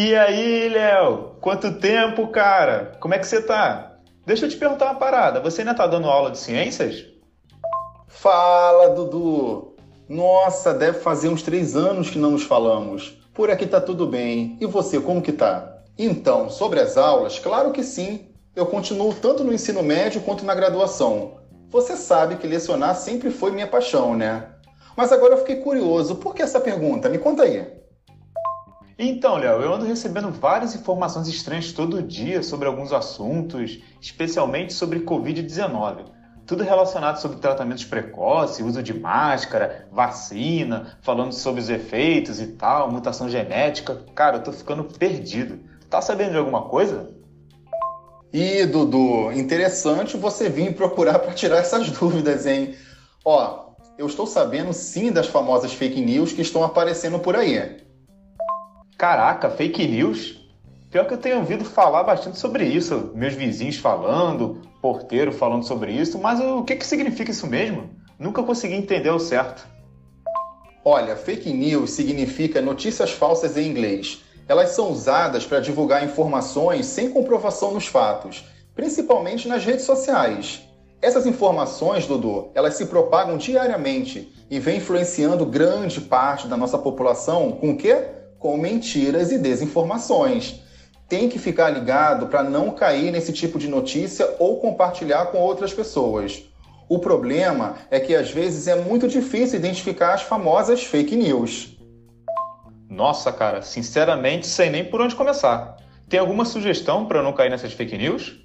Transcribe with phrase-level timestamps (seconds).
[0.00, 1.32] E aí, Léo?
[1.40, 2.92] Quanto tempo, cara?
[3.00, 3.96] Como é que você tá?
[4.24, 5.40] Deixa eu te perguntar uma parada.
[5.40, 7.04] Você ainda tá dando aula de ciências?
[8.06, 9.74] Fala, Dudu!
[10.08, 13.18] Nossa, deve fazer uns três anos que não nos falamos.
[13.34, 14.56] Por aqui tá tudo bem.
[14.60, 15.82] E você, como que tá?
[15.98, 18.28] Então, sobre as aulas, claro que sim.
[18.54, 21.38] Eu continuo tanto no ensino médio quanto na graduação.
[21.70, 24.46] Você sabe que lecionar sempre foi minha paixão, né?
[24.96, 26.14] Mas agora eu fiquei curioso.
[26.14, 27.08] Por que essa pergunta?
[27.08, 27.77] Me conta aí.
[29.00, 34.98] Então, Léo, eu ando recebendo várias informações estranhas todo dia sobre alguns assuntos, especialmente sobre
[34.98, 36.06] Covid-19.
[36.44, 42.90] Tudo relacionado sobre tratamentos precoces, uso de máscara, vacina, falando sobre os efeitos e tal,
[42.90, 44.04] mutação genética.
[44.16, 45.60] Cara, eu tô ficando perdido.
[45.88, 47.14] Tá sabendo de alguma coisa?
[48.32, 52.74] Ih, Dudu, interessante você vir procurar para tirar essas dúvidas, hein?
[53.24, 57.86] Ó, eu estou sabendo sim das famosas fake news que estão aparecendo por aí.
[58.98, 60.40] Caraca, fake news?
[60.90, 65.92] Pior que eu tenho ouvido falar bastante sobre isso, meus vizinhos falando, porteiro falando sobre
[65.92, 67.90] isso, mas o que, que significa isso mesmo?
[68.18, 69.64] Nunca consegui entender o certo.
[70.84, 74.20] Olha, fake news significa notícias falsas em inglês.
[74.48, 80.60] Elas são usadas para divulgar informações sem comprovação nos fatos, principalmente nas redes sociais.
[81.00, 87.52] Essas informações, Dudu, elas se propagam diariamente e vêm influenciando grande parte da nossa população
[87.52, 88.18] com o quê?
[88.38, 90.60] Com mentiras e desinformações.
[91.08, 95.72] Tem que ficar ligado para não cair nesse tipo de notícia ou compartilhar com outras
[95.72, 96.44] pessoas.
[96.88, 101.76] O problema é que às vezes é muito difícil identificar as famosas fake news.
[102.88, 105.76] Nossa, cara, sinceramente sei nem por onde começar.
[106.08, 108.38] Tem alguma sugestão para não cair nessas fake news?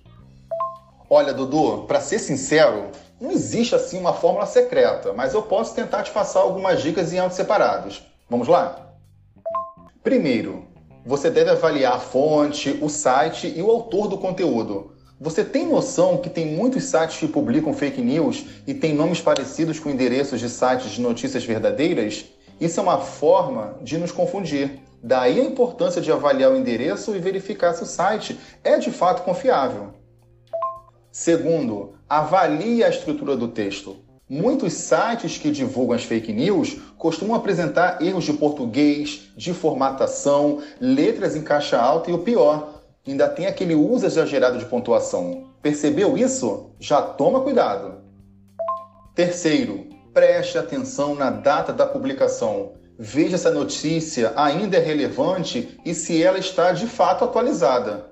[1.09, 2.89] Olha, Dudu, para ser sincero,
[3.21, 7.19] não existe assim uma fórmula secreta, mas eu posso tentar te passar algumas dicas em
[7.19, 8.03] âmbitos separados.
[8.29, 8.82] Vamos lá?
[10.03, 10.67] Primeiro,
[11.05, 14.91] você deve avaliar a fonte, o site e o autor do conteúdo.
[15.17, 19.79] Você tem noção que tem muitos sites que publicam fake news e têm nomes parecidos
[19.79, 22.25] com endereços de sites de notícias verdadeiras?
[22.59, 24.81] Isso é uma forma de nos confundir.
[25.01, 29.23] Daí a importância de avaliar o endereço e verificar se o site é de fato
[29.23, 29.93] confiável.
[31.13, 34.02] Segundo, avalie a estrutura do texto.
[34.33, 41.35] Muitos sites que divulgam as fake news costumam apresentar erros de português, de formatação, letras
[41.35, 45.51] em caixa alta e o pior, ainda tem aquele uso exagerado de pontuação.
[45.61, 46.71] Percebeu isso?
[46.79, 48.01] Já toma cuidado.
[49.13, 52.71] Terceiro, preste atenção na data da publicação.
[52.97, 58.11] Veja se a notícia ainda é relevante e se ela está de fato atualizada.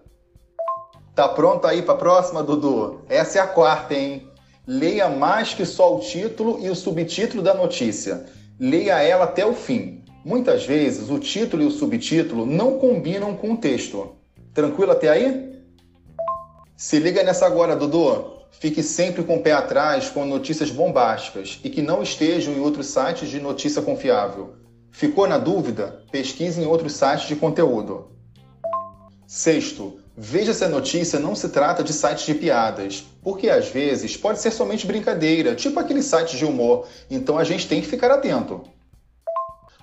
[1.16, 3.02] Tá pronto aí para a próxima, Dudu?
[3.10, 4.31] Essa é a quarta, hein?
[4.68, 8.26] Leia mais que só o título e o subtítulo da notícia.
[8.60, 10.04] Leia ela até o fim.
[10.24, 14.16] Muitas vezes o título e o subtítulo não combinam com o texto.
[14.54, 15.64] Tranquilo até aí?
[16.78, 18.40] Se liga nessa agora, Dudu.
[18.52, 22.88] Fique sempre com o pé atrás com notícias bombásticas e que não estejam em outros
[22.88, 24.56] sites de notícia confiável.
[24.92, 26.04] Ficou na dúvida?
[26.12, 28.12] Pesquise em outros sites de conteúdo.
[29.26, 34.18] Sexto, Veja se a notícia não se trata de sites de piadas, porque às vezes
[34.18, 38.12] pode ser somente brincadeira, tipo aquele site de humor, então a gente tem que ficar
[38.12, 38.62] atento.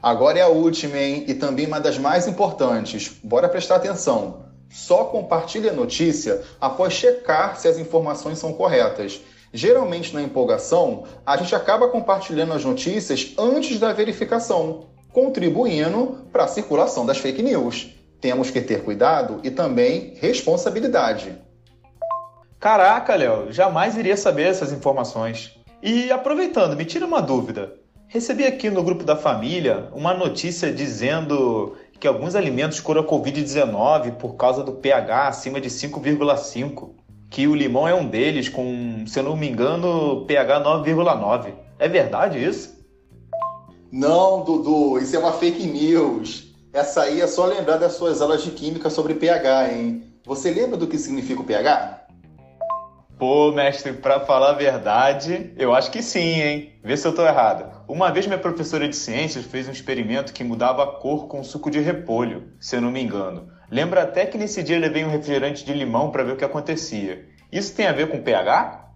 [0.03, 1.25] Agora é a última, hein?
[1.27, 3.11] E também uma das mais importantes.
[3.25, 4.45] Bora prestar atenção.
[4.71, 9.23] Só compartilhe a notícia após checar se as informações são corretas.
[9.51, 16.49] Geralmente, na empolgação, a gente acaba compartilhando as notícias antes da verificação, contribuindo para a
[16.49, 21.37] circulação das fake news temos que ter cuidado e também responsabilidade.
[22.61, 25.57] Caraca, Léo, jamais iria saber essas informações.
[25.83, 27.75] E aproveitando, me tira uma dúvida.
[28.09, 34.13] Recebi aqui no grupo da família uma notícia dizendo que alguns alimentos curam a Covid-19
[34.17, 36.91] por causa do pH acima de 5,5.
[37.31, 41.53] Que o limão é um deles, com, se eu não me engano, pH 9,9.
[41.79, 42.77] É verdade isso?
[43.93, 46.48] Não, Dudu, isso é uma fake news.
[46.79, 50.15] Essa aí é só lembrar das suas aulas de química sobre pH, hein?
[50.25, 52.07] Você lembra do que significa o pH?
[53.19, 56.73] Pô, mestre, para falar a verdade, eu acho que sim, hein?
[56.85, 57.83] Vê se eu tô errado.
[57.89, 61.69] Uma vez minha professora de ciências fez um experimento que mudava a cor com suco
[61.69, 63.51] de repolho, se eu não me engano.
[63.69, 66.45] Lembra até que nesse dia eu levei um refrigerante de limão para ver o que
[66.45, 67.27] acontecia.
[67.51, 68.93] Isso tem a ver com pH?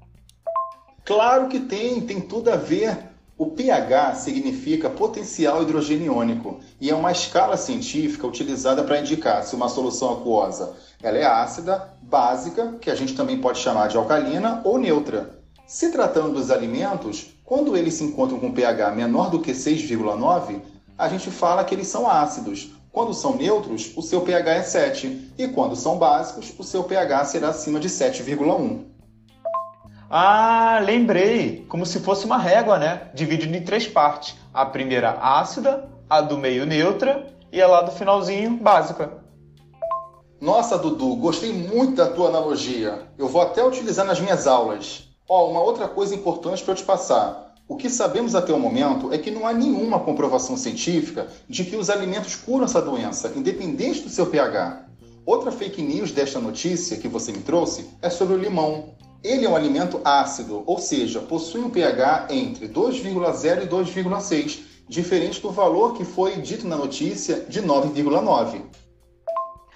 [1.05, 3.11] Claro que tem, tem tudo a ver.
[3.42, 9.68] O pH significa potencial hidrogeniônico e é uma escala científica utilizada para indicar se uma
[9.68, 14.78] solução aquosa ela é ácida, básica, que a gente também pode chamar de alcalina, ou
[14.78, 15.40] neutra.
[15.66, 20.60] Se tratando dos alimentos, quando eles se encontram com pH menor do que 6,9,
[20.96, 22.70] a gente fala que eles são ácidos.
[22.92, 27.24] Quando são neutros, o seu pH é 7, e quando são básicos, o seu pH
[27.24, 28.84] será acima de 7,1.
[30.14, 31.64] Ah, lembrei!
[31.70, 33.08] Como se fosse uma régua, né?
[33.14, 34.36] Dividida em três partes.
[34.52, 39.10] A primeira ácida, a do meio neutra e a lá do finalzinho básica.
[40.38, 43.08] Nossa, Dudu, gostei muito da tua analogia.
[43.16, 45.08] Eu vou até utilizar nas minhas aulas.
[45.26, 47.54] Ó, uma outra coisa importante para eu te passar.
[47.66, 51.74] O que sabemos até o momento é que não há nenhuma comprovação científica de que
[51.74, 54.88] os alimentos curam essa doença, independente do seu pH.
[55.24, 58.92] Outra fake news desta notícia que você me trouxe é sobre o limão.
[59.24, 65.40] Ele é um alimento ácido, ou seja, possui um pH entre 2,0 e 2,6, diferente
[65.40, 68.62] do valor que foi dito na notícia de 9,9.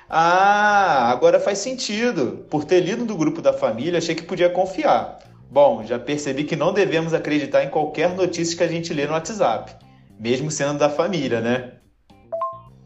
[0.08, 2.44] Ah, agora faz sentido.
[2.50, 5.18] Por ter lido do grupo da família, achei que podia confiar.
[5.48, 9.12] Bom, já percebi que não devemos acreditar em qualquer notícia que a gente lê no
[9.12, 9.76] WhatsApp,
[10.18, 11.72] mesmo sendo da família, né?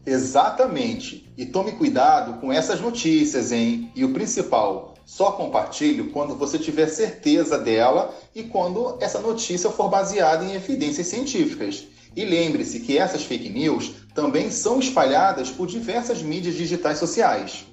[0.05, 1.31] Exatamente.
[1.35, 3.91] E tome cuidado com essas notícias, hein?
[3.95, 9.89] E o principal, só compartilhe quando você tiver certeza dela e quando essa notícia for
[9.89, 11.87] baseada em evidências científicas.
[12.15, 17.65] E lembre-se que essas fake news também são espalhadas por diversas mídias digitais sociais.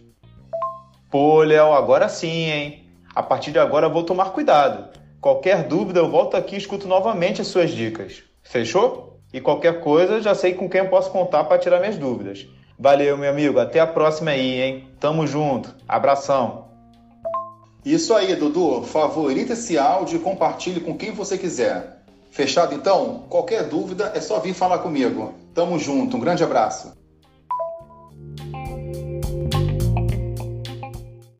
[1.10, 2.86] Pô, Léo, agora sim, hein?
[3.14, 4.96] A partir de agora eu vou tomar cuidado.
[5.20, 8.22] Qualquer dúvida, eu volto aqui e escuto novamente as suas dicas.
[8.42, 9.18] Fechou?
[9.32, 12.46] E qualquer coisa, já sei com quem eu posso contar para tirar minhas dúvidas.
[12.78, 13.58] Valeu, meu amigo.
[13.58, 14.88] Até a próxima aí, hein?
[15.00, 15.74] Tamo junto.
[15.88, 16.67] Abração.
[17.84, 18.82] Isso aí, Dudu.
[18.82, 22.02] Favorita esse áudio e compartilhe com quem você quiser.
[22.30, 23.24] Fechado então?
[23.28, 25.34] Qualquer dúvida é só vir falar comigo.
[25.54, 26.97] Tamo junto, um grande abraço.